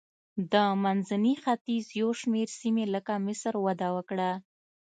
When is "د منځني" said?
0.51-1.33